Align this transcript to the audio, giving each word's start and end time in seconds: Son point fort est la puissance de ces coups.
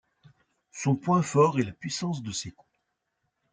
Son 0.71 0.95
point 0.95 1.21
fort 1.21 1.59
est 1.59 1.63
la 1.63 1.73
puissance 1.73 2.23
de 2.23 2.31
ces 2.31 2.49
coups. 2.49 2.81